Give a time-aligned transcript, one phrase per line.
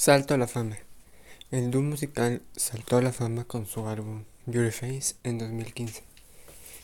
[0.00, 0.78] Salto a la fama.
[1.50, 6.02] El dúo musical saltó a la fama con su álbum Beauty Face en 2015.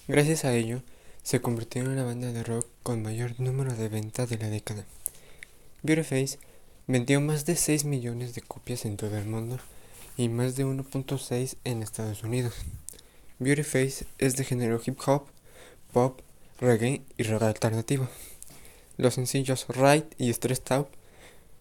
[0.06, 0.82] Gracias a ello,
[1.22, 4.84] se convirtió en la banda de rock con mayor número de ventas de la década.
[5.82, 6.38] Beauty Face
[6.86, 9.60] vendió más de 6 millones de copias en todo el mundo
[10.18, 12.52] y más de 1.6 en Estados Unidos.
[13.38, 15.24] Beauty Face es de género hip hop,
[15.90, 16.20] pop,
[16.60, 18.08] reggae y rock alternativo.
[18.98, 20.95] Los sencillos Ride y Stressed Out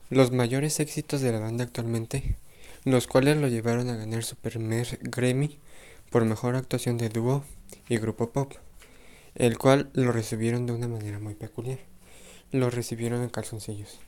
[0.09, 2.35] los mayores éxitos de la banda actualmente,
[2.83, 5.57] los cuales lo llevaron a ganar su primer Grammy
[6.09, 7.43] por mejor actuación de dúo
[7.89, 8.53] y grupo pop,
[9.35, 11.79] el cual lo recibieron de una manera muy peculiar.
[12.51, 13.99] Lo recibieron en calzoncillos.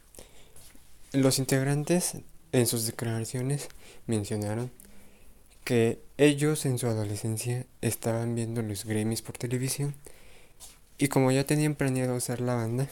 [1.11, 2.17] Los integrantes
[2.52, 3.69] en sus declaraciones
[4.05, 4.71] mencionaron
[5.63, 9.95] que ellos en su adolescencia estaban viendo los Grammys por televisión
[10.97, 12.88] y como ya tenían planeado usar la banda,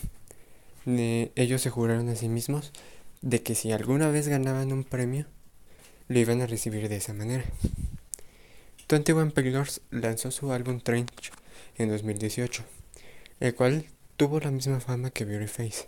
[0.85, 2.71] ellos se juraron a sí mismos
[3.25, 5.25] de que si alguna vez ganaban un premio,
[6.07, 7.43] lo iban a recibir de esa manera.
[8.85, 11.31] Twenty One Pilots lanzó su álbum Trench
[11.75, 12.63] en 2018,
[13.39, 15.87] el cual tuvo la misma fama que Beauty Face,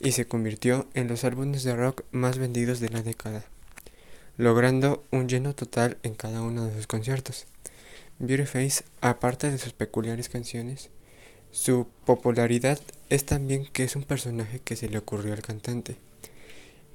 [0.00, 3.44] y se convirtió en los álbumes de rock más vendidos de la década,
[4.36, 7.46] logrando un lleno total en cada uno de sus conciertos.
[8.18, 10.90] Beauty Face, aparte de sus peculiares canciones,
[11.52, 15.96] su popularidad es también que es un personaje que se le ocurrió al cantante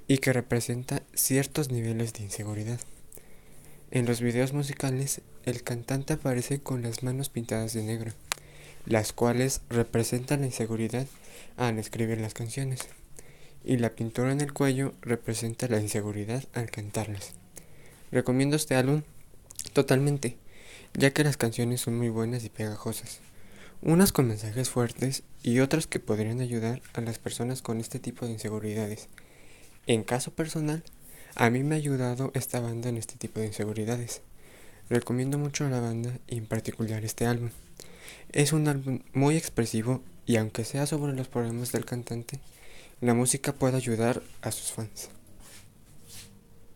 [0.09, 2.79] y que representa ciertos niveles de inseguridad.
[3.91, 8.11] En los videos musicales, el cantante aparece con las manos pintadas de negro,
[8.87, 11.05] las cuales representan la inseguridad
[11.57, 12.87] al escribir las canciones,
[13.63, 17.33] y la pintura en el cuello representa la inseguridad al cantarlas.
[18.11, 19.03] Recomiendo este álbum
[19.73, 20.37] totalmente,
[20.95, 23.19] ya que las canciones son muy buenas y pegajosas,
[23.83, 28.25] unas con mensajes fuertes y otras que podrían ayudar a las personas con este tipo
[28.25, 29.07] de inseguridades.
[29.87, 30.83] En caso personal,
[31.35, 34.21] a mí me ha ayudado esta banda en este tipo de inseguridades.
[34.89, 37.49] Recomiendo mucho a la banda y en particular este álbum.
[38.31, 42.39] Es un álbum muy expresivo y aunque sea sobre los problemas del cantante,
[43.01, 45.09] la música puede ayudar a sus fans.